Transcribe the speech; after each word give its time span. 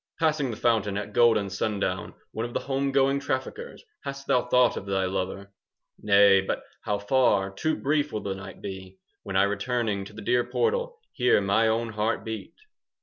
10 0.17 0.27
Passing 0.27 0.49
the 0.49 0.57
fountain 0.57 0.97
At 0.97 1.13
golden 1.13 1.51
sundown, 1.51 2.15
One 2.31 2.43
of 2.43 2.55
the 2.55 2.61
home 2.61 2.91
going 2.91 3.19
Traffickers, 3.19 3.83
hast 4.03 4.25
thou 4.25 4.47
Thought 4.47 4.75
of 4.75 4.87
thy 4.87 5.05
lover? 5.05 5.51
15 5.97 6.05
Nay, 6.15 6.41
but 6.41 6.63
how 6.81 6.97
far 6.97 7.51
Too 7.51 7.75
brief 7.77 8.11
will 8.11 8.21
the 8.23 8.33
night 8.33 8.63
be, 8.63 8.97
When 9.21 9.35
I 9.37 9.43
returning 9.43 10.05
To 10.05 10.13
the 10.13 10.23
dear 10.23 10.43
portal 10.43 10.97
Hear 11.13 11.39
my 11.39 11.67
own 11.67 11.89
heart 11.89 12.25
beat! 12.25 12.55